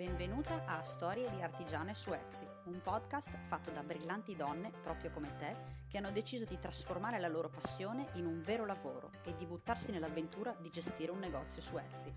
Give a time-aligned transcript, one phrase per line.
[0.00, 5.36] Benvenuta a Storie di Artigiane su Etsy, un podcast fatto da brillanti donne, proprio come
[5.36, 5.54] te,
[5.88, 9.92] che hanno deciso di trasformare la loro passione in un vero lavoro e di buttarsi
[9.92, 12.10] nell'avventura di gestire un negozio su Etsy.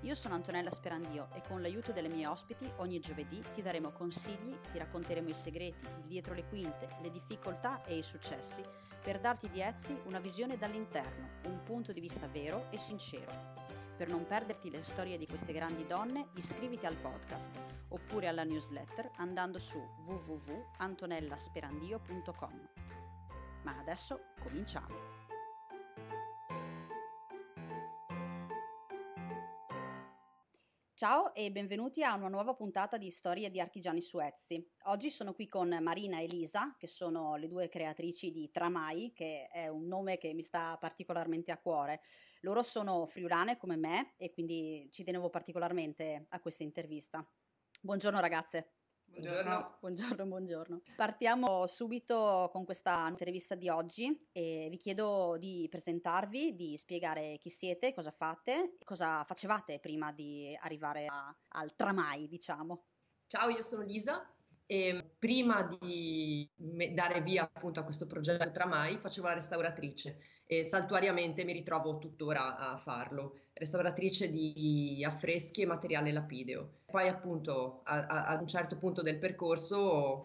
[0.00, 4.58] Io sono Antonella Sperandio e con l'aiuto delle mie ospiti ogni giovedì ti daremo consigli,
[4.72, 8.60] ti racconteremo i segreti, il dietro le quinte, le difficoltà e i successi
[9.00, 13.77] per darti di Etsy una visione dall'interno, un punto di vista vero e sincero.
[13.98, 17.50] Per non perderti le storie di queste grandi donne, iscriviti al podcast
[17.88, 22.68] oppure alla newsletter andando su www.antonellasperandio.com.
[23.64, 25.27] Ma adesso cominciamo!
[30.98, 34.68] Ciao e benvenuti a una nuova puntata di Storie di Artigiani su Etsy.
[34.86, 39.46] Oggi sono qui con Marina e Elisa, che sono le due creatrici di Tramai, che
[39.46, 42.00] è un nome che mi sta particolarmente a cuore.
[42.40, 47.24] Loro sono friulane come me e quindi ci tenevo particolarmente a questa intervista.
[47.80, 48.77] Buongiorno ragazze.
[49.10, 49.76] Buongiorno.
[49.80, 50.82] Buongiorno, buongiorno.
[50.96, 57.50] Partiamo subito con questa intervista di oggi e vi chiedo di presentarvi, di spiegare chi
[57.50, 62.84] siete, cosa fate, cosa facevate prima di arrivare a, al tramai, diciamo.
[63.26, 64.32] Ciao, io sono Lisa,
[64.70, 70.18] e prima di dare via appunto a questo progetto Tramai facevo la restauratrice
[70.50, 76.76] e saltuariamente mi ritrovo tuttora a farlo, restauratrice di affreschi e materiale lapideo.
[76.86, 79.76] Poi appunto a, a, un certo punto del percorso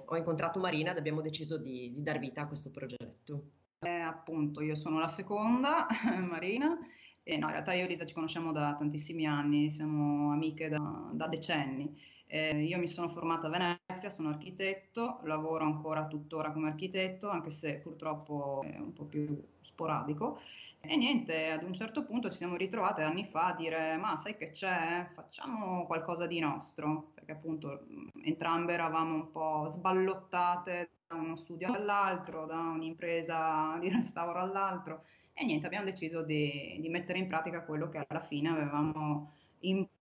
[0.06, 3.50] ho incontrato Marina ed abbiamo deciso di, di dar vita a questo progetto.
[3.80, 5.88] Eh, appunto, io sono la seconda,
[6.26, 6.80] Marina,
[7.22, 11.10] e no, in realtà io e Lisa ci conosciamo da tantissimi anni, siamo amiche da,
[11.12, 12.00] da decenni.
[12.34, 17.52] Eh, io mi sono formata a Venezia, sono architetto, lavoro ancora tuttora come architetto, anche
[17.52, 20.40] se purtroppo è un po' più sporadico.
[20.82, 24.36] E niente, ad un certo punto ci siamo ritrovate anni fa a dire: Ma sai
[24.36, 25.12] che c'è?
[25.14, 27.86] Facciamo qualcosa di nostro, perché appunto
[28.24, 35.04] entrambe eravamo un po' sballottate da uno studio all'altro, da un'impresa di restauro all'altro.
[35.34, 39.93] E niente, abbiamo deciso di, di mettere in pratica quello che alla fine avevamo imparato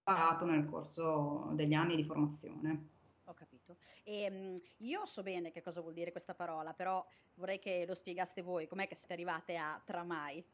[0.45, 2.89] nel corso degli anni di formazione.
[3.25, 3.77] Ho capito.
[4.03, 7.95] E, um, io so bene che cosa vuol dire questa parola, però vorrei che lo
[7.95, 8.67] spiegaste voi.
[8.67, 10.45] Com'è che siete arrivate a tramai?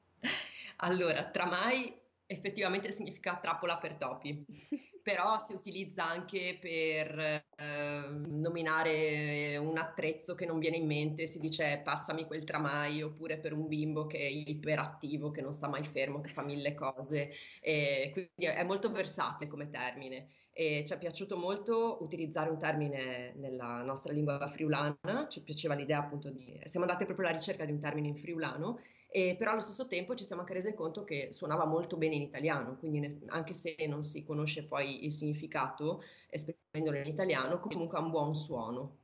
[0.76, 4.44] Allora, tramai effettivamente significa trappola per topi,
[5.08, 11.40] però si utilizza anche per eh, nominare un attrezzo che non viene in mente, si
[11.40, 15.82] dice passami quel tramai, oppure per un bimbo che è iperattivo, che non sta mai
[15.82, 17.30] fermo, che fa mille cose,
[17.62, 20.28] e quindi è molto versatile come termine.
[20.52, 26.00] E ci è piaciuto molto utilizzare un termine nella nostra lingua friulana, ci piaceva l'idea
[26.00, 28.78] appunto di, siamo andati proprio alla ricerca di un termine in friulano,
[29.10, 32.22] e però allo stesso tempo ci siamo anche resi conto che suonava molto bene in
[32.22, 37.98] italiano, quindi ne, anche se non si conosce poi il significato esprimendolo in italiano, comunque
[37.98, 38.96] ha un buon suono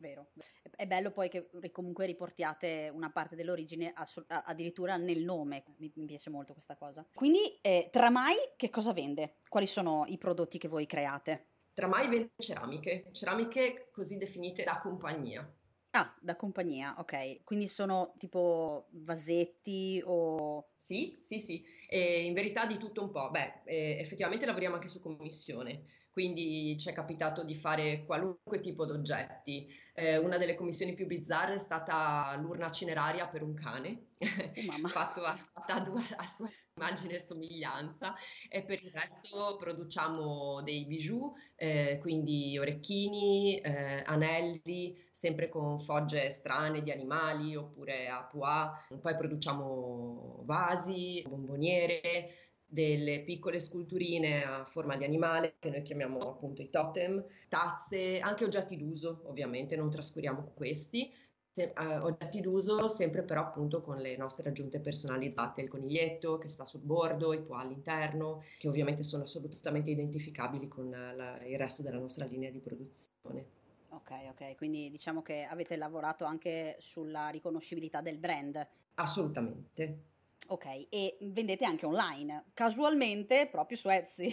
[0.00, 0.28] vero.
[0.74, 3.92] È bello poi che comunque riportiate una parte dell'origine
[4.26, 7.06] addirittura nel nome, mi, piace molto questa cosa.
[7.14, 9.36] Quindi eh, Tramai che cosa vende?
[9.48, 11.46] Quali sono i prodotti che voi create?
[11.72, 15.48] Tramai vende ceramiche, ceramiche così definite da compagnia.
[15.92, 17.42] Ah, da compagnia, ok.
[17.42, 20.70] Quindi sono tipo vasetti o...
[20.76, 21.64] Sì, sì, sì.
[21.88, 23.28] E in verità di tutto un po'.
[23.30, 28.86] Beh, eh, effettivamente lavoriamo anche su commissione, quindi ci è capitato di fare qualunque tipo
[28.86, 29.68] di oggetti.
[29.92, 35.24] Eh, una delle commissioni più bizzarre è stata l'urna cineraria per un cane, oh, fatto
[35.24, 36.48] a, a, a, sua
[36.80, 38.14] immagine e somiglianza
[38.48, 46.30] e per il resto produciamo dei bijou, eh, quindi orecchini, eh, anelli, sempre con fogge
[46.30, 52.34] strane di animali oppure a pois, poi produciamo vasi, bomboniere,
[52.72, 58.44] delle piccole sculturine a forma di animale che noi chiamiamo appunto i totem, tazze, anche
[58.44, 61.12] oggetti d'uso ovviamente, non trascuriamo questi,
[61.50, 66.48] se, uh, oggetti d'uso, sempre però appunto con le nostre aggiunte personalizzate, il coniglietto che
[66.48, 71.82] sta sul bordo, i pois all'interno, che ovviamente sono assolutamente identificabili con la, il resto
[71.82, 73.58] della nostra linea di produzione.
[73.88, 78.64] Ok, ok, quindi diciamo che avete lavorato anche sulla riconoscibilità del brand.
[78.94, 80.04] Assolutamente.
[80.48, 84.32] Ok, e vendete anche online, casualmente proprio su Etsy.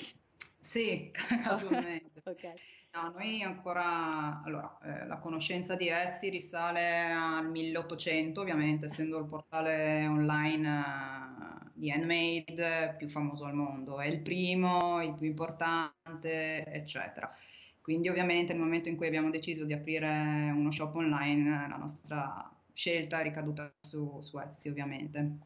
[0.60, 1.12] Sì,
[1.44, 2.22] casualmente.
[2.30, 2.54] okay.
[2.98, 9.26] No, noi ancora, allora, eh, la conoscenza di Etsy risale al 1800, ovviamente, essendo il
[9.26, 16.66] portale online uh, di handmade più famoso al mondo, è il primo, il più importante,
[16.66, 17.32] eccetera.
[17.82, 22.52] Quindi ovviamente nel momento in cui abbiamo deciso di aprire uno shop online, la nostra
[22.74, 25.38] scelta è ricaduta su, su Etsy, ovviamente.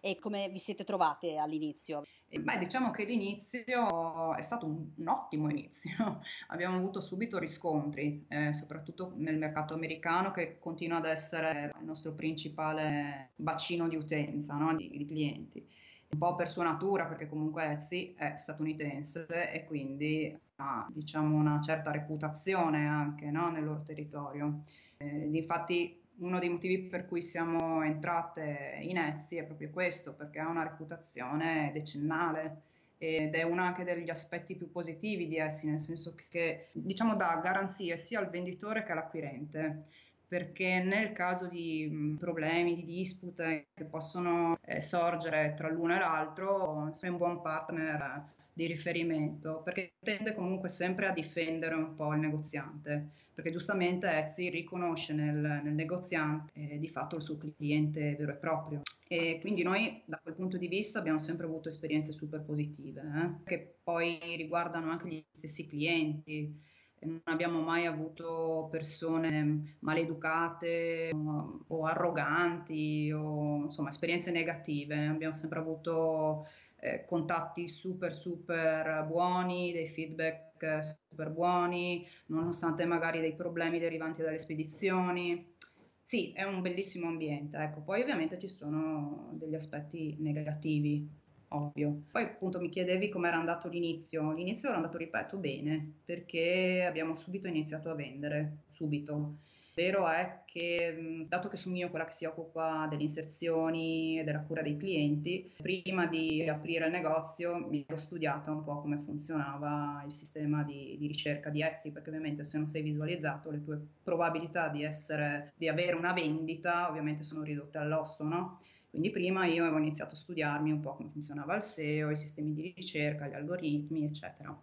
[0.00, 2.04] E come vi siete trovate all'inizio?
[2.32, 6.20] Beh, diciamo che l'inizio è stato un, un ottimo inizio.
[6.48, 12.12] Abbiamo avuto subito riscontri, eh, soprattutto nel mercato americano che continua ad essere il nostro
[12.12, 14.76] principale bacino di utenza, no?
[14.76, 15.68] di, di clienti
[16.12, 21.60] un po' per sua natura, perché comunque Etsy è statunitense e quindi ha diciamo, una
[21.60, 23.50] certa reputazione anche no?
[23.50, 24.64] nel loro territorio.
[24.96, 30.38] Eh, infatti uno dei motivi per cui siamo entrate in Etsy è proprio questo, perché
[30.38, 32.62] ha una reputazione decennale
[32.98, 37.40] ed è uno anche degli aspetti più positivi di Etsy, nel senso che diciamo dà
[37.42, 39.86] garanzie sia al venditore che all'acquirente
[40.30, 46.92] perché nel caso di problemi, di dispute che possono eh, sorgere tra l'uno e l'altro,
[47.00, 52.20] è un buon partner di riferimento, perché tende comunque sempre a difendere un po' il
[52.20, 58.32] negoziante, perché giustamente Etsy riconosce nel, nel negoziante eh, di fatto il suo cliente vero
[58.32, 58.80] e proprio.
[59.08, 63.44] E quindi noi da quel punto di vista abbiamo sempre avuto esperienze super positive, eh,
[63.44, 66.68] che poi riguardano anche gli stessi clienti
[67.00, 75.60] non abbiamo mai avuto persone maleducate o, o arroganti o insomma esperienze negative, abbiamo sempre
[75.60, 76.46] avuto
[76.80, 84.38] eh, contatti super super buoni, dei feedback super buoni, nonostante magari dei problemi derivanti dalle
[84.38, 85.54] spedizioni.
[86.02, 91.08] Sì, è un bellissimo ambiente, ecco, poi ovviamente ci sono degli aspetti negativi,
[91.48, 92.02] ovvio.
[92.10, 94.32] Poi appunto mi chiedevi com'era andato l'inizio.
[94.32, 99.38] L'inizio era andato, ripeto, bene, perché abbiamo subito iniziato a vendere, subito.
[99.74, 104.42] Vero è che, dato che sono io quella che si occupa delle inserzioni e della
[104.42, 110.02] cura dei clienti, prima di aprire il negozio mi ero studiata un po' come funzionava
[110.06, 113.80] il sistema di, di ricerca di Etsy, perché ovviamente se non sei visualizzato le tue
[114.02, 118.60] probabilità di, essere, di avere una vendita ovviamente sono ridotte all'osso, no?
[118.90, 122.54] Quindi prima io avevo iniziato a studiarmi un po' come funzionava il SEO, i sistemi
[122.54, 124.58] di ricerca, gli algoritmi, eccetera.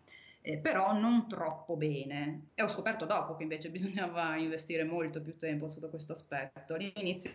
[0.47, 2.51] Eh, però non troppo bene.
[2.53, 6.75] E ho scoperto dopo che invece bisognava investire molto più tempo sotto questo aspetto.
[6.75, 7.31] All'inizio,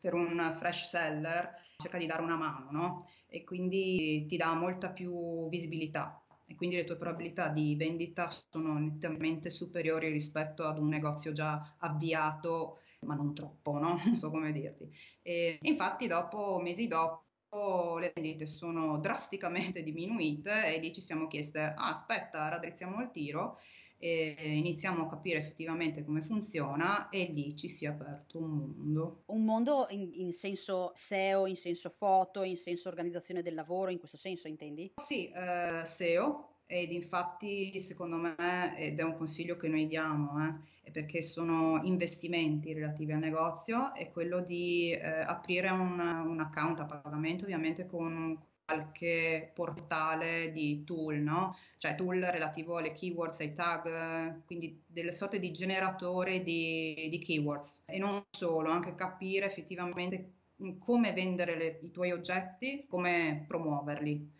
[0.00, 3.08] per un fresh seller, cerca di dare una mano, no?
[3.26, 6.22] E quindi ti dà molta più visibilità.
[6.46, 11.74] E quindi le tue probabilità di vendita sono nettamente superiori rispetto ad un negozio già
[11.78, 13.98] avviato ma non troppo, no?
[14.06, 14.88] non so come dirti.
[15.22, 21.60] E infatti dopo, mesi dopo, le vendite sono drasticamente diminuite e lì ci siamo chieste,
[21.60, 23.58] ah, aspetta, raddrizziamo il tiro
[24.00, 29.22] e iniziamo a capire effettivamente come funziona e lì ci si è aperto un mondo.
[29.26, 33.98] Un mondo in, in, senso SEO, in senso foto, in senso organizzazione del lavoro, in
[33.98, 34.92] questo senso intendi?
[34.94, 40.90] Sì, eh, SEO, ed infatti secondo me, ed è un consiglio che noi diamo, eh,
[40.90, 46.84] perché sono investimenti relativi al negozio, è quello di eh, aprire un, un, account a
[46.84, 51.56] pagamento ovviamente con qualche portale di tool, no?
[51.78, 57.84] cioè tool relativo alle keywords, ai tag, quindi delle sorte di generatore di, di keywords
[57.86, 60.32] e non solo, anche capire effettivamente
[60.78, 64.36] come vendere le, i tuoi oggetti, come promuoverli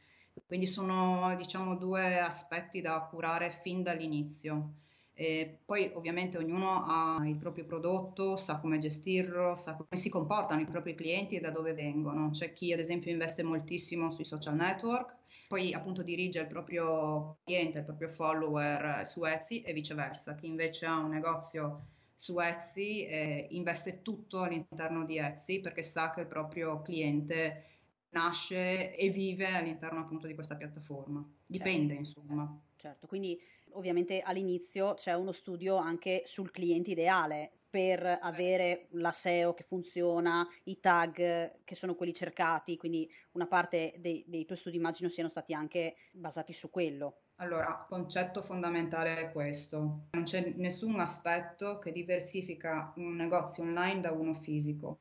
[0.46, 4.74] quindi sono diciamo due aspetti da curare fin dall'inizio.
[5.20, 10.60] E poi ovviamente ognuno ha il proprio prodotto, sa come gestirlo, sa come si comportano
[10.60, 12.30] i propri clienti e da dove vengono.
[12.30, 15.16] C'è chi ad esempio investe moltissimo sui social network,
[15.48, 20.36] poi appunto dirige il proprio cliente, il proprio follower su Etsy e viceversa.
[20.36, 26.12] Chi invece ha un negozio su Etsy eh, investe tutto all'interno di Etsy perché sa
[26.12, 27.64] che il proprio cliente
[28.10, 31.26] nasce e vive all'interno appunto di questa piattaforma.
[31.46, 32.20] Dipende certo.
[32.20, 32.60] insomma.
[32.76, 33.38] Certo, quindi
[33.72, 40.46] ovviamente all'inizio c'è uno studio anche sul cliente ideale per avere la SEO che funziona,
[40.64, 45.28] i tag che sono quelli cercati, quindi una parte dei, dei tuoi studi immagino siano
[45.28, 47.20] stati anche basati su quello.
[47.40, 50.06] Allora, concetto fondamentale è questo.
[50.10, 54.96] Non c'è nessun aspetto che diversifica un negozio online da uno fisico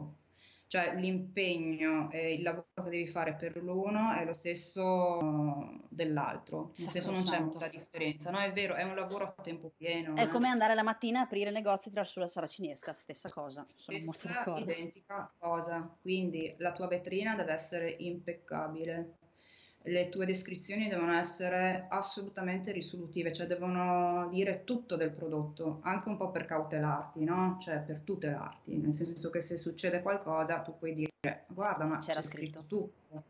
[0.68, 6.90] cioè l'impegno e il lavoro che devi fare per l'uno è lo stesso dell'altro, nel
[6.90, 8.40] senso non c'è molta differenza, no?
[8.40, 10.16] È vero, è un lavoro a tempo pieno.
[10.16, 10.28] È eh.
[10.30, 13.64] come andare la mattina a aprire e tirare sulla saracinesca, stessa cosa.
[13.66, 19.16] Sono stessa identica cosa, quindi la tua vetrina deve essere impeccabile,
[19.88, 26.18] le tue descrizioni devono essere assolutamente risolutive, cioè devono dire tutto del prodotto, anche un
[26.18, 27.58] po' per cautelarti, no?
[27.60, 32.22] Cioè per tutelarti, nel senso che se succede qualcosa tu puoi dire guarda ma c'era
[32.22, 33.24] scritto, scritto tutto.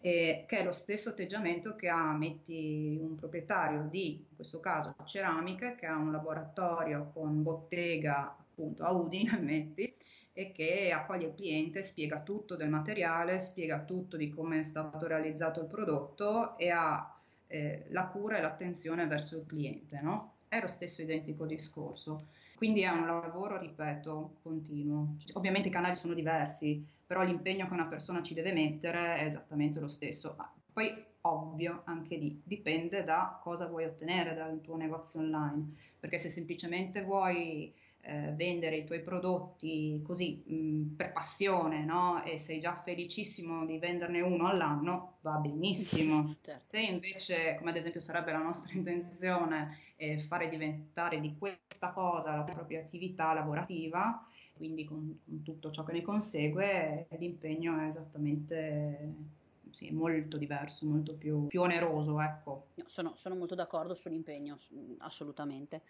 [0.00, 4.94] E, che è lo stesso atteggiamento che ha, metti, un proprietario di, in questo caso,
[5.04, 9.92] ceramiche, che ha un laboratorio con bottega appunto a Udine, metti,
[10.38, 15.04] e che accoglie il cliente, spiega tutto del materiale, spiega tutto di come è stato
[15.08, 17.12] realizzato il prodotto e ha
[17.48, 20.34] eh, la cura e l'attenzione verso il cliente, no?
[20.46, 22.28] È lo stesso identico discorso.
[22.54, 25.16] Quindi è un lavoro, ripeto, continuo.
[25.32, 29.80] Ovviamente i canali sono diversi, però l'impegno che una persona ci deve mettere è esattamente
[29.80, 30.36] lo stesso.
[30.72, 36.28] Poi ovvio anche lì dipende da cosa vuoi ottenere dal tuo negozio online, perché se
[36.28, 37.74] semplicemente vuoi
[38.08, 42.24] eh, vendere i tuoi prodotti così mh, per passione no?
[42.24, 46.34] e sei già felicissimo di venderne uno all'anno, va benissimo.
[46.40, 46.64] certo.
[46.70, 52.34] Se invece, come ad esempio sarebbe la nostra intenzione, eh, fare diventare di questa cosa
[52.34, 59.36] la propria attività lavorativa, quindi con, con tutto ciò che ne consegue, l'impegno è esattamente
[59.70, 62.68] sì, molto diverso, molto più, più oneroso, ecco.
[62.86, 64.56] Sono, sono molto d'accordo sull'impegno,
[64.98, 65.82] assolutamente.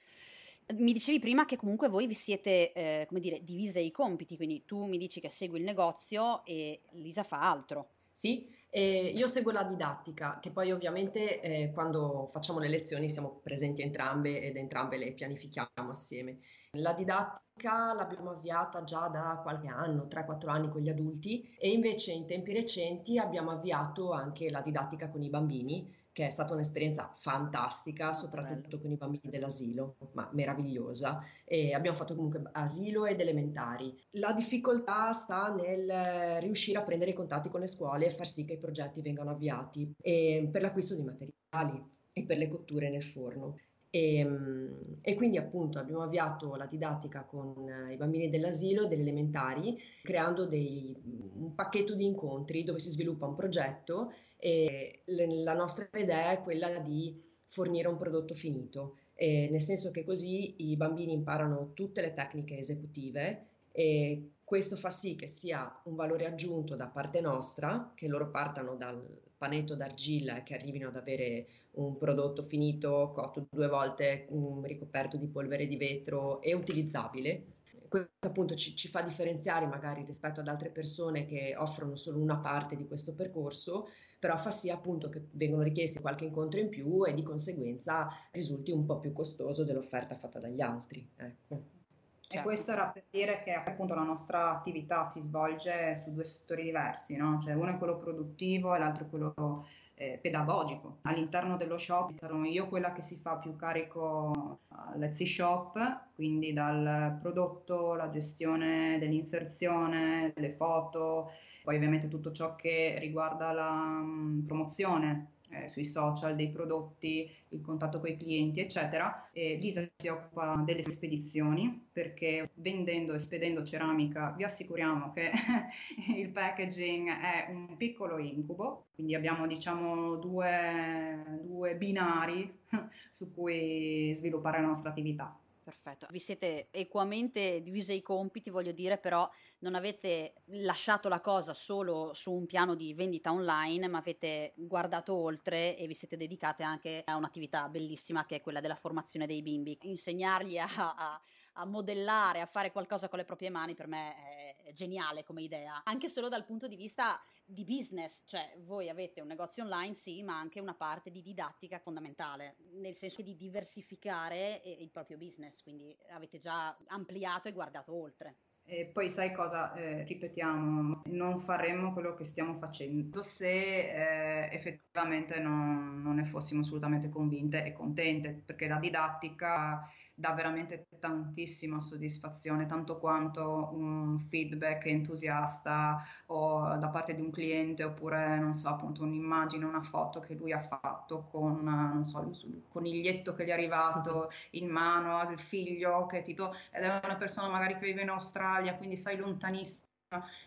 [0.75, 4.65] Mi dicevi prima che comunque voi vi siete, eh, come dire, divise i compiti, quindi
[4.67, 7.93] tu mi dici che segui il negozio e Lisa fa altro.
[8.11, 13.41] Sì, eh, io seguo la didattica, che poi ovviamente eh, quando facciamo le lezioni siamo
[13.43, 16.39] presenti entrambe ed entrambe le pianifichiamo assieme.
[16.73, 22.13] La didattica l'abbiamo avviata già da qualche anno, 3-4 anni con gli adulti e invece
[22.13, 27.15] in tempi recenti abbiamo avviato anche la didattica con i bambini, che è stata un'esperienza
[27.17, 28.83] fantastica, soprattutto Bello.
[28.83, 31.25] con i bambini dell'asilo, ma meravigliosa.
[31.45, 33.97] E abbiamo fatto comunque asilo ed elementari.
[34.15, 38.45] La difficoltà sta nel riuscire a prendere i contatti con le scuole e far sì
[38.45, 43.57] che i progetti vengano avviati per l'acquisto di materiali e per le cotture nel forno.
[43.89, 49.03] E, ehm, e, quindi appunto abbiamo avviato la didattica con i bambini dell'asilo e delle
[49.03, 50.95] elementari, creando dei,
[51.37, 56.79] un pacchetto di incontri dove si sviluppa un progetto e la nostra idea è quella
[56.79, 57.15] di
[57.45, 63.47] fornire un prodotto finito, nel senso che così i bambini imparano tutte le tecniche esecutive
[63.73, 68.77] e questo fa sì che sia un valore aggiunto da parte nostra, che loro partano
[68.77, 69.05] dal
[69.37, 74.27] panetto d'argilla e che arrivino ad avere un prodotto finito, cotto due volte,
[74.63, 77.45] ricoperto di polvere di vetro e utilizzabile.
[77.89, 82.39] Questo appunto ci, ci, fa differenziare magari rispetto ad altre persone che offrono solo una
[82.39, 87.05] parte di questo percorso, però fa sì appunto che vengono richiesti qualche incontro in più
[87.07, 91.09] e di conseguenza risulti un po' più costoso dell'offerta fatta dagli altri.
[91.17, 91.77] Ecco.
[92.21, 92.41] Certo.
[92.41, 96.65] E questo era per dire che appunto la nostra attività si svolge su due settori
[96.65, 97.39] diversi, no?
[97.41, 99.67] Cioè uno è quello produttivo e l'altro è quello
[99.99, 100.99] eh, pedagogico.
[101.03, 107.19] All'interno dello shop sono io quella che si fa più carico all'Etsy Shop, quindi dal
[107.21, 111.33] prodotto, la gestione dell'inserzione, le foto,
[111.65, 117.61] poi ovviamente tutto ciò che riguarda la um, promozione eh, sui social dei prodotti, il
[117.61, 119.29] contatto con i clienti, eccetera.
[119.33, 125.31] E Lisa si occupa delle spedizioni perché vendendo e spedendo ceramica vi assicuriamo che
[126.17, 132.59] il packaging è un piccolo incubo, quindi abbiamo diciamo due, due binari
[133.11, 135.37] su cui sviluppare la nostra attività.
[135.69, 141.53] Perfetto, vi siete equamente divise i compiti, voglio dire, però non avete lasciato la cosa
[141.53, 146.63] solo su un piano di vendita online, ma avete guardato oltre e vi siete dedicate
[146.63, 149.77] anche a un'attività bellissima che è quella della formazione dei bimbi.
[149.83, 151.21] Insegnargli a, a
[151.59, 155.83] a modellare, a fare qualcosa con le proprie mani, per me è geniale come idea.
[155.85, 160.23] Anche solo dal punto di vista di business, cioè voi avete un negozio online, sì,
[160.23, 165.97] ma anche una parte di didattica fondamentale, nel senso di diversificare il proprio business, quindi
[166.11, 168.37] avete già ampliato e guardato oltre.
[168.71, 175.41] E poi sai cosa, eh, ripetiamo, non faremmo quello che stiamo facendo se eh, effettivamente
[175.41, 182.67] non, non, ne fossimo assolutamente convinte e contente, perché la didattica dà veramente tantissima soddisfazione,
[182.67, 189.05] tanto quanto un feedback entusiasta o da parte di un cliente oppure, non so, appunto
[189.05, 193.53] un'immagine, una foto che lui ha fatto con, non so, il coniglietto che gli è
[193.53, 198.11] arrivato in mano al figlio che Tito, ed è una persona magari che vive in
[198.11, 199.88] Australia, quindi sai lontanissimo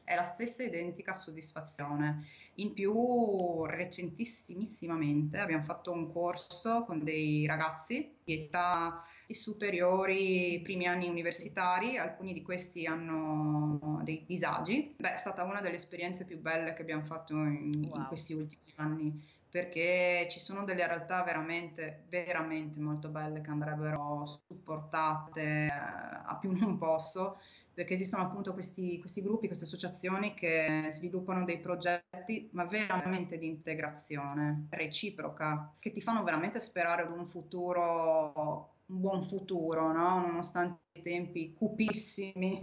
[0.03, 2.25] è la stessa identica soddisfazione.
[2.55, 11.07] In più, recentissimamente abbiamo fatto un corso con dei ragazzi di età superiori, primi anni
[11.07, 14.93] universitari, alcuni di questi hanno dei disagi.
[14.97, 17.99] Beh, è stata una delle esperienze più belle che abbiamo fatto in, wow.
[17.99, 24.23] in questi ultimi anni perché ci sono delle realtà veramente, veramente molto belle che andrebbero
[24.47, 27.37] supportate eh, a più non posso
[27.81, 33.47] perché esistono appunto questi, questi, gruppi, queste associazioni che sviluppano dei progetti, ma veramente di
[33.47, 40.19] integrazione reciproca, che ti fanno veramente sperare ad un futuro, un buon futuro, no?
[40.19, 42.59] nonostante i tempi cupissimi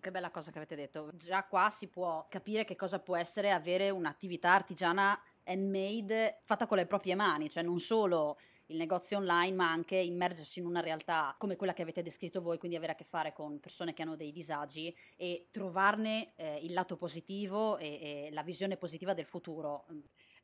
[0.00, 1.12] Che bella cosa che avete detto.
[1.14, 6.78] Già qua si può capire che cosa può essere avere un'attività artigiana handmade fatta con
[6.78, 8.38] le proprie mani, cioè non solo
[8.68, 12.58] il negozio online, ma anche immergersi in una realtà come quella che avete descritto voi,
[12.58, 16.72] quindi avere a che fare con persone che hanno dei disagi e trovarne eh, il
[16.72, 19.86] lato positivo e, e la visione positiva del futuro.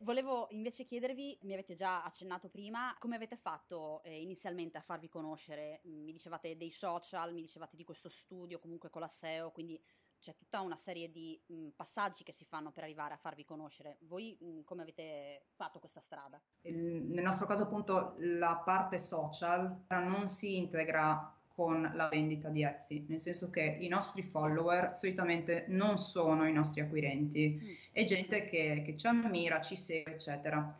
[0.00, 5.08] Volevo invece chiedervi, mi avete già accennato prima, come avete fatto eh, inizialmente a farvi
[5.08, 5.80] conoscere?
[5.84, 9.80] Mi dicevate dei social, mi dicevate di questo studio comunque con la SEO, quindi
[10.24, 13.98] c'è tutta una serie di mh, passaggi che si fanno per arrivare a farvi conoscere.
[14.04, 16.40] Voi mh, come avete fatto questa strada?
[16.62, 22.64] Il, nel nostro caso appunto la parte social non si integra con la vendita di
[22.64, 27.72] Etsy, nel senso che i nostri follower solitamente non sono i nostri acquirenti, mm.
[27.92, 30.74] è gente che, che ci ammira, ci segue, eccetera.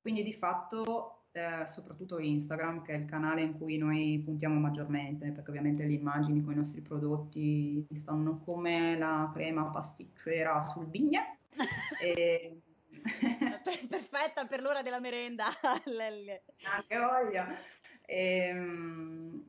[0.00, 5.30] Quindi di fatto eh, soprattutto Instagram, che è il canale in cui noi puntiamo maggiormente,
[5.30, 11.36] perché ovviamente le immagini con i nostri prodotti stanno come la crema pasticcera sul bignè.
[12.02, 12.60] e...
[13.88, 15.46] Perfetta per l'ora della merenda.
[15.62, 17.48] Anche voglia.
[18.04, 19.44] E, um,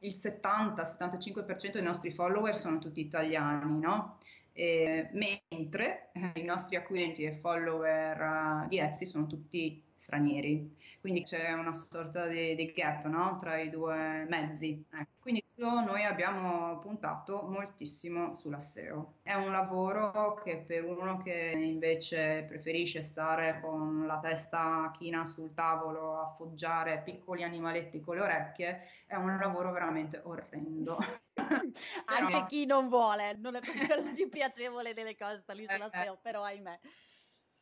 [0.00, 4.18] il 70-75% dei nostri follower sono tutti italiani, no?
[4.58, 10.76] E, mentre eh, i nostri acquirenti e follower uh, di Etsy sono tutti stranieri.
[11.00, 13.36] Quindi c'è una sorta di, di gap no?
[13.38, 14.84] tra i due mezzi.
[14.90, 15.10] Ecco.
[15.20, 19.18] Quindi noi abbiamo puntato moltissimo sulla SEO.
[19.22, 25.54] È un lavoro che per uno che invece preferisce stare con la testa china sul
[25.54, 30.98] tavolo a foggiare piccoli animaletti con le orecchie, è un lavoro veramente orrendo.
[32.06, 32.46] Anche però...
[32.46, 36.02] chi non vuole, non è proprio la più piacevole delle cose sta lì sulla eh,
[36.02, 36.78] SEO, però ahimè.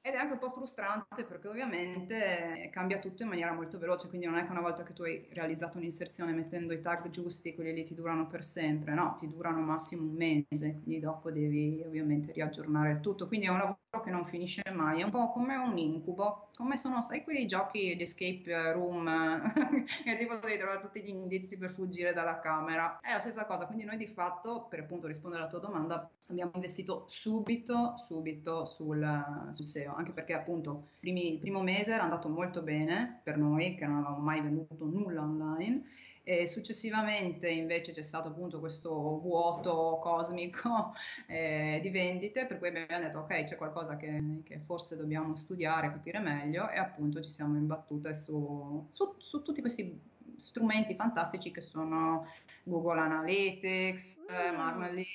[0.07, 4.26] Ed è anche un po' frustrante perché ovviamente cambia tutto in maniera molto veloce, quindi
[4.26, 7.73] non è che una volta che tu hai realizzato un'inserzione mettendo i tag giusti, quelli
[7.73, 12.31] lì ti durano per sempre, no, ti durano massimo un mese, quindi dopo devi ovviamente
[12.31, 15.57] riaggiornare il tutto, quindi è un lavoro che non finisce mai, è un po' come
[15.57, 19.06] un incubo, come sono, sai, quei giochi di escape room,
[20.04, 23.67] che tipo devi trovare tutti gli indizi per fuggire dalla camera, è la stessa cosa,
[23.67, 29.50] quindi noi di fatto, per appunto rispondere alla tua domanda, abbiamo investito subito, subito sul,
[29.52, 33.75] sul SEO, anche perché appunto primi, il primo mese era andato molto bene per noi,
[33.75, 35.82] che non avevamo mai venduto nulla online,
[36.28, 40.93] e successivamente invece c'è stato appunto questo vuoto cosmico
[41.28, 45.89] eh, di vendite, per cui abbiamo detto ok, c'è qualcosa che, che, forse dobbiamo studiare,
[45.89, 50.00] capire meglio e appunto ci siamo imbattute su, su, su tutti questi
[50.41, 52.26] strumenti fantastici che sono
[52.65, 54.56] Google Analytics, mm.
[54.56, 55.06] Marmalade,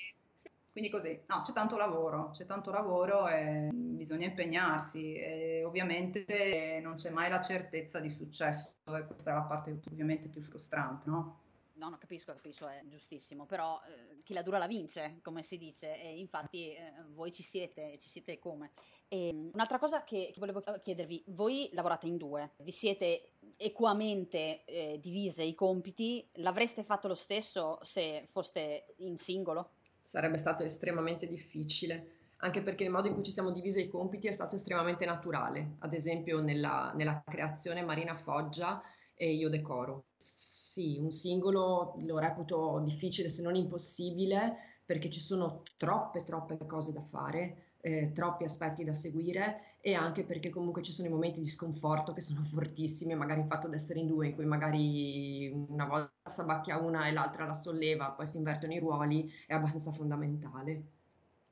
[0.71, 6.95] quindi così, no, c'è tanto lavoro, c'è tanto lavoro e bisogna impegnarsi e ovviamente non
[6.95, 11.39] c'è mai la certezza di successo e questa è la parte ovviamente più frustrante, no?
[11.81, 15.57] No, no, capisco, capisco, è giustissimo, però eh, chi la dura la vince, come si
[15.57, 18.71] dice, e infatti eh, voi ci siete, ci siete come.
[19.07, 24.63] E, mm, un'altra cosa che, che, volevo chiedervi, voi lavorate in due, vi siete equamente
[24.65, 29.71] eh, divise i compiti, l'avreste fatto lo stesso se foste in singolo?
[30.12, 34.28] Sarebbe stato estremamente difficile, anche perché il modo in cui ci siamo divisi i compiti
[34.28, 38.82] è stato estremamente naturale, ad esempio nella, nella creazione Marina Foggia
[39.13, 40.08] e io decoro.
[40.17, 46.91] Sì, un singolo lo reputo difficile se non impossibile perché ci sono troppe, troppe cose
[46.91, 51.39] da fare eh, troppi aspetti da seguire e anche perché comunque ci sono i momenti
[51.39, 55.50] di sconforto che sono fortissimi, magari il fatto di essere in due in cui magari
[55.50, 59.91] una volta s'abbacchia una e l'altra la solleva, poi si invertono i ruoli, è abbastanza
[59.91, 61.00] fondamentale.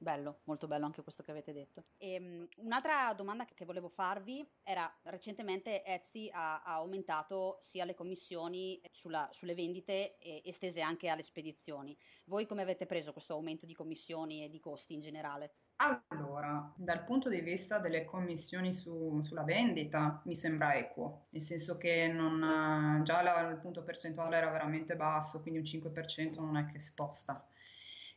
[0.02, 1.84] Bello, molto bello anche questo che avete detto.
[1.98, 7.96] E, um, un'altra domanda che volevo farvi era recentemente Etsy ha, ha aumentato sia le
[7.96, 11.98] commissioni sulla, sulle vendite e estese anche alle spedizioni.
[12.26, 15.52] Voi come avete preso questo aumento di commissioni e di costi in generale?
[15.82, 21.78] Allora, dal punto di vista delle commissioni su, sulla vendita mi sembra equo, nel senso
[21.78, 26.66] che non, già la, il punto percentuale era veramente basso, quindi un 5% non è
[26.66, 27.46] che sposta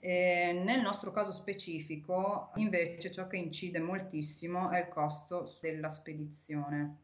[0.05, 7.03] e nel nostro caso specifico, invece, ciò che incide moltissimo è il costo della spedizione.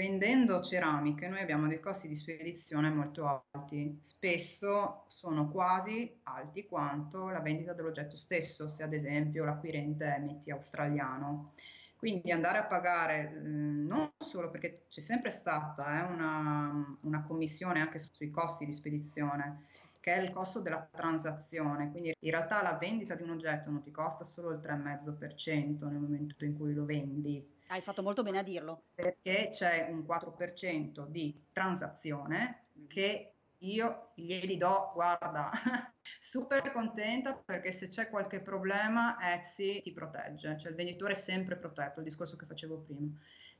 [0.00, 7.28] Vendendo ceramiche, noi abbiamo dei costi di spedizione molto alti, spesso sono quasi alti quanto
[7.28, 11.52] la vendita dell'oggetto stesso, se ad esempio l'acquirente è metti australiano.
[11.98, 17.82] Quindi andare a pagare mm, non solo perché c'è sempre stata eh, una, una, commissione
[17.82, 19.66] anche sui costi di spedizione,
[20.00, 21.90] che è il costo della transazione.
[21.90, 25.98] Quindi in realtà la vendita di un oggetto non ti costa solo il 3,5% nel
[25.98, 27.58] momento in cui lo vendi.
[27.70, 28.82] Hai fatto molto bene a dirlo.
[28.96, 35.52] Perché c'è un 4% di transazione che io glieli do, guarda,
[36.18, 41.56] super contenta perché se c'è qualche problema Etsy ti protegge, cioè il venditore è sempre
[41.56, 43.08] protetto, il discorso che facevo prima.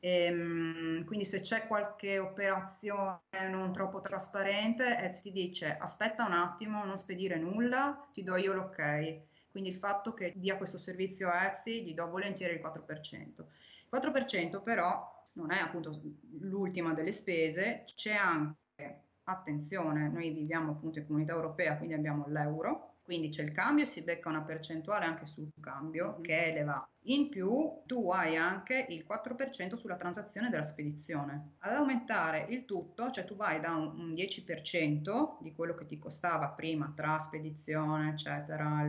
[0.00, 6.84] E, ehm, quindi se c'è qualche operazione non troppo trasparente, Etsy dice aspetta un attimo,
[6.84, 9.28] non spedire nulla, ti do io l'ok.
[9.50, 12.84] Quindi il fatto che dia questo servizio a Etsy gli do volentieri il 4%.
[12.86, 16.00] Il 4% però non è appunto
[16.40, 22.98] l'ultima delle spese, c'è anche, attenzione, noi viviamo appunto in comunità europea, quindi abbiamo l'euro,
[23.02, 26.22] quindi c'è il cambio, si becca una percentuale anche sul cambio mm-hmm.
[26.22, 26.89] che è elevata.
[27.10, 31.54] In più tu hai anche il 4% sulla transazione della spedizione.
[31.58, 35.98] Ad aumentare il tutto, cioè tu vai da un, un 10% di quello che ti
[35.98, 38.88] costava prima tra spedizione, eccetera,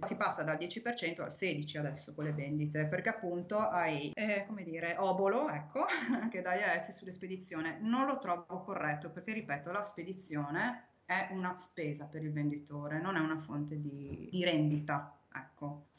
[0.00, 4.62] si passa dal 10% al 16% adesso con le vendite, perché appunto hai, eh, come
[4.62, 5.86] dire, obolo, ecco,
[6.30, 7.78] che dai a Etsy sulle spedizioni.
[7.80, 13.16] Non lo trovo corretto perché, ripeto, la spedizione è una spesa per il venditore, non
[13.16, 15.18] è una fonte di, di rendita.
[15.34, 15.92] Ecco.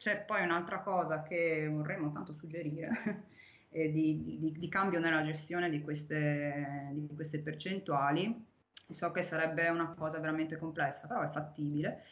[0.00, 3.24] C'è poi un'altra cosa che vorremmo tanto suggerire
[3.68, 8.46] eh, di, di, di, cambio nella gestione di queste, di queste percentuali.
[8.72, 12.02] So che sarebbe una cosa veramente complessa, però è fattibile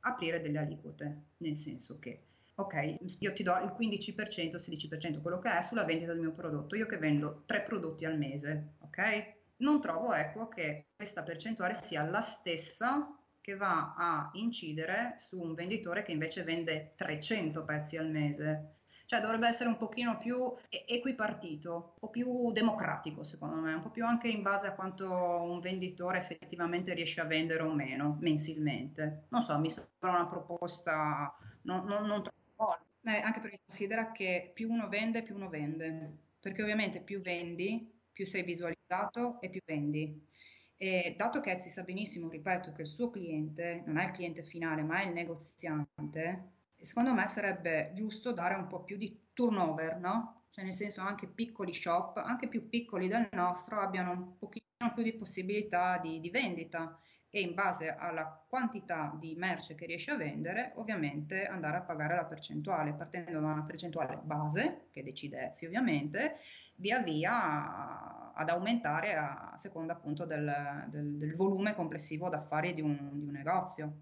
[0.00, 2.22] aprire delle aliquote, nel senso che
[2.56, 6.74] ok, io ti do il 15%, 16%, quello che è sulla vendita del mio prodotto,
[6.74, 9.34] io che vendo tre prodotti al mese, ok?
[9.58, 15.54] non trovo equo che questa percentuale sia la stessa che va a incidere su un
[15.54, 18.78] venditore che invece vende 300 pezzi al mese.
[19.04, 23.90] Cioè dovrebbe essere un pochino più equipartito, un po' più democratico secondo me, un po'
[23.90, 29.26] più anche in base a quanto un venditore effettivamente riesce a vendere o meno mensilmente.
[29.28, 31.32] Non so, mi sembra una proposta
[31.62, 35.48] non, non, non troppo forte, eh, anche perché considera che più uno vende, più uno
[35.48, 40.34] vende, perché ovviamente più vendi, più sei visualizzato e più vendi.
[40.78, 44.42] E dato che Etsy sa benissimo, ripeto, che il suo cliente non è il cliente
[44.42, 49.96] finale, ma è il negoziante, secondo me sarebbe giusto dare un po' più di turnover,
[49.96, 50.44] no?
[50.50, 55.02] Cioè nel senso anche piccoli shop, anche più piccoli del nostro, abbiano un pochino più
[55.02, 56.98] di possibilità di, di vendita
[57.30, 62.14] e in base alla quantità di merce che riesce a vendere, ovviamente andare a pagare
[62.14, 66.36] la percentuale, partendo da una percentuale base, che decide Etsy ovviamente,
[66.76, 73.10] via via ad aumentare a seconda appunto del, del, del volume complessivo d'affari di un,
[73.12, 73.92] di un negozio.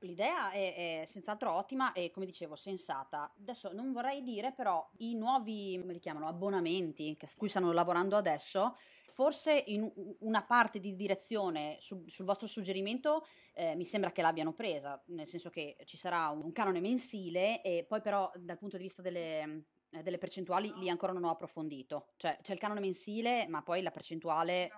[0.00, 3.30] l'idea è, è, senz'altro ottima e come dicevo sensata.
[3.38, 8.16] Adesso non vorrei dire però i nuovi, come li chiamano, abbonamenti che, cui stanno lavorando
[8.16, 8.76] adesso
[9.16, 14.52] forse in una parte di direzione sul, sul vostro suggerimento eh, mi sembra che l'abbiano
[14.52, 18.76] presa, nel senso che ci sarà un, un canone mensile e poi però dal punto
[18.76, 22.08] di vista delle, eh, delle percentuali lì ancora non ho approfondito.
[22.16, 24.68] Cioè c'è il canone mensile, ma poi la percentuale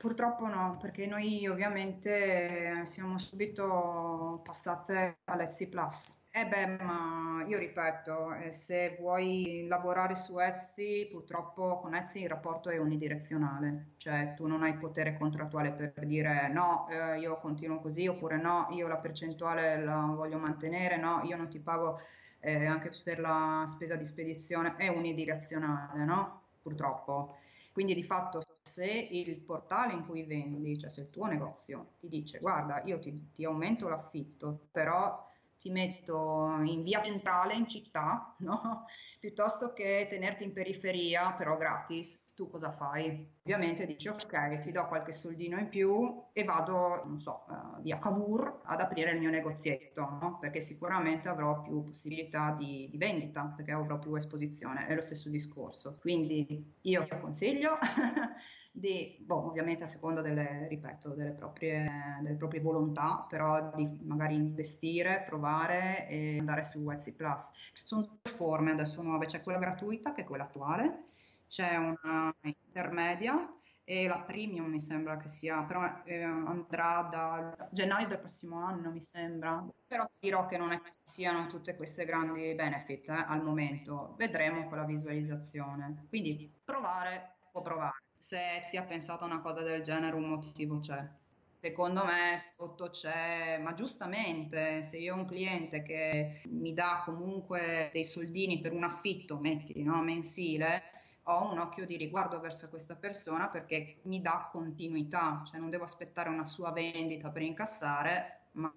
[0.00, 6.28] Purtroppo no, perché noi ovviamente siamo subito passate all'Etsy Plus.
[6.32, 12.30] Eh beh, ma io ripeto, eh, se vuoi lavorare su Etsy, purtroppo con Etsy il
[12.30, 17.80] rapporto è unidirezionale, cioè tu non hai potere contrattuale per dire no, eh, io continuo
[17.80, 22.00] così, oppure no, io la percentuale la voglio mantenere, no, io non ti pago
[22.38, 26.42] eh, anche per la spesa di spedizione, è unidirezionale, no?
[26.62, 27.36] Purtroppo.
[27.72, 32.08] Quindi di fatto se il portale in cui vendi, cioè se il tuo negozio ti
[32.08, 35.29] dice guarda io ti, ti aumento l'affitto, però
[35.60, 38.86] ti metto in via centrale in città, no?
[39.20, 43.38] piuttosto che tenerti in periferia, però gratis, tu cosa fai?
[43.42, 47.98] Ovviamente dici ok, ti do qualche soldino in più e vado, non so, uh, via
[47.98, 50.38] Cavour ad aprire il mio negozietto, no?
[50.40, 55.28] perché sicuramente avrò più possibilità di, di, vendita, perché avrò più esposizione, è lo stesso
[55.28, 55.98] discorso.
[56.00, 57.76] Quindi io consiglio
[58.72, 64.34] di, boh, ovviamente a seconda delle, ripeto, delle proprie, delle proprie volontà, però di magari
[64.34, 67.72] investire, provare e andare su Etsy Plus.
[67.82, 71.04] Sono due forme adesso nuove, c'è quella gratuita che è quella attuale,
[71.48, 78.06] c'è una intermedia e la premium mi sembra che sia, però eh, andrà da gennaio
[78.06, 82.54] del prossimo anno mi sembra, però dirò che non è che siano tutte queste grandi
[82.54, 88.82] benefit eh, al momento, vedremo con la visualizzazione, quindi provare può provare se Etsy ha
[88.82, 91.08] pensato a una cosa del genere un motivo c'è.
[91.50, 97.88] Secondo me sotto c'è, ma giustamente, se io ho un cliente che mi dà comunque
[97.92, 100.82] dei soldini per un affitto, metti, no, mensile,
[101.24, 105.84] ho un occhio di riguardo verso questa persona perché mi dà continuità, cioè non devo
[105.84, 108.72] aspettare una sua vendita per incassare, ma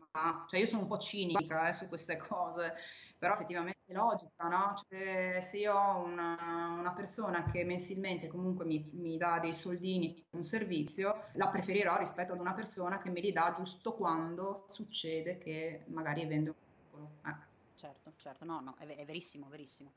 [0.49, 2.73] cioè io sono un po' cinica eh, su queste cose,
[3.17, 4.73] però effettivamente è logica, no?
[4.75, 10.13] Cioè, se io ho una, una, persona che mensilmente comunque mi, mi, dà dei soldini
[10.13, 14.65] per un servizio, la preferirò rispetto ad una persona che me li dà giusto quando
[14.69, 17.11] succede che magari vende un piccolo.
[17.25, 17.51] Eh.
[17.75, 19.93] Certo, certo, no, no, è verissimo, verissimo.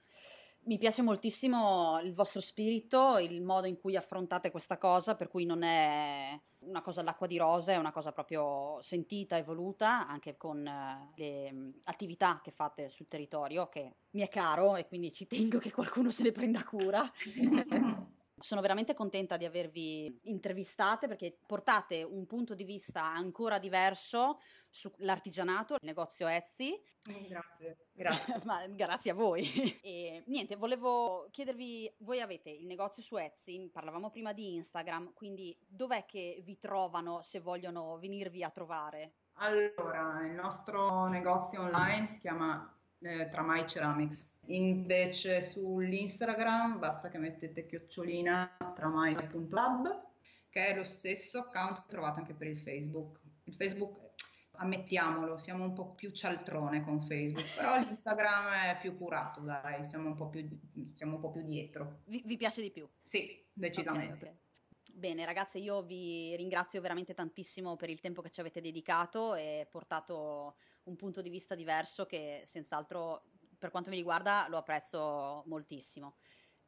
[0.67, 5.45] Mi piace moltissimo il vostro spirito, il modo in cui affrontate questa cosa, per cui
[5.45, 10.37] non è una cosa all'acqua di rose, è una cosa proprio sentita e voluta, anche
[10.37, 15.13] con eh, le mm, attività che fate sul territorio, che mi è caro e quindi
[15.13, 17.09] ci tengo che qualcuno se ne prenda cura.
[18.39, 25.75] Sono veramente contenta di avervi intervistate perché portate un punto di vista ancora diverso sull'artigianato,
[25.75, 26.79] il negozio Etsy.
[27.11, 28.41] Mm, grazie, grazie.
[28.45, 29.79] Ma, grazie a voi.
[29.83, 35.57] e niente, volevo chiedervi, voi avete il negozio su Etsy, parlavamo prima di Instagram, quindi
[35.67, 39.15] dov'è che vi trovano se vogliono venirvi a trovare?
[39.39, 44.41] Allora, il nostro negozio online si chiama eh, Tramai Ceramics.
[44.47, 50.05] Invece sull'Instagram basta che mettete chiocciolina tramai.lab,
[50.49, 53.21] che è lo stesso account che trovate anche per il Facebook.
[53.45, 54.13] Il Facebook,
[54.53, 60.09] ammettiamolo, siamo un po' più cialtrone con Facebook, però l'Instagram è più curato, dai, siamo
[60.09, 60.49] un po' più,
[60.95, 62.01] siamo un po più dietro.
[62.07, 62.89] Vi, vi, piace di più?
[63.05, 64.15] Sì, decisamente.
[64.15, 64.45] Okay, okay.
[64.93, 69.67] Bene, ragazze, io vi ringrazio veramente tantissimo per il tempo che ci avete dedicato e
[69.71, 70.57] portato
[70.87, 73.25] un punto di vista diverso che senz'altro
[73.59, 76.17] per quanto mi riguarda lo apprezzo moltissimo.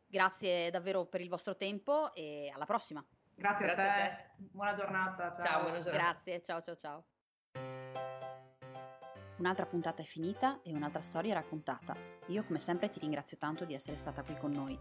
[0.07, 3.05] Grazie davvero per il vostro tempo e alla prossima.
[3.35, 4.03] Grazie, Grazie a, te.
[4.03, 4.31] a, te.
[4.37, 5.35] Buona giornata.
[5.37, 5.45] Ciao.
[5.45, 6.05] ciao, buona giornata.
[6.05, 7.05] Grazie, ciao ciao ciao.
[9.37, 11.95] Un'altra puntata è finita e un'altra storia è raccontata.
[12.27, 14.77] Io come sempre ti ringrazio tanto di essere stata qui con noi.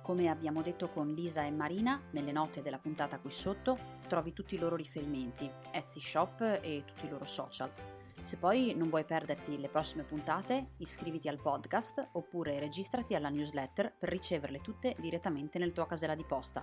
[0.00, 4.54] Come abbiamo detto con Lisa e Marina, nelle note della puntata qui sotto trovi tutti
[4.54, 7.97] i loro riferimenti, Etsy Shop e tutti i loro social.
[8.28, 13.96] Se poi non vuoi perderti le prossime puntate, iscriviti al podcast oppure registrati alla newsletter
[13.98, 16.62] per riceverle tutte direttamente nel tuo casella di posta.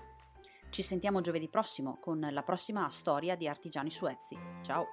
[0.69, 4.37] Ci sentiamo giovedì prossimo con la prossima storia di Artigiani su Etsy.
[4.61, 4.85] Ciao!